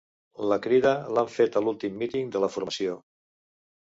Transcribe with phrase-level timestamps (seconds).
[0.51, 2.97] La crida l'han fet a l'últim míting de la formació